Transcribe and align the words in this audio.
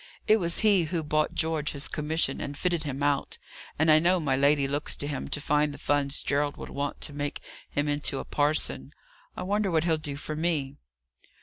It 0.27 0.37
was 0.37 0.61
he 0.61 0.85
who 0.85 1.03
bought 1.03 1.35
George 1.35 1.73
his 1.73 1.87
commission 1.87 2.41
and 2.41 2.57
fitted 2.57 2.85
him 2.85 3.03
out; 3.03 3.37
and 3.77 3.91
I 3.91 3.99
know 3.99 4.19
my 4.19 4.35
lady 4.35 4.67
looks 4.67 4.95
to 4.95 5.05
him 5.05 5.27
to 5.27 5.39
find 5.39 5.71
the 5.71 5.77
funds 5.77 6.23
Gerald 6.23 6.57
will 6.57 6.73
want 6.73 7.01
to 7.01 7.13
make 7.13 7.39
him 7.69 7.87
into 7.87 8.17
a 8.17 8.25
parson. 8.25 8.93
I 9.37 9.43
wonder 9.43 9.69
what 9.69 9.83
he'll 9.83 9.97
do 9.97 10.15
for 10.15 10.35
me?" 10.35 10.77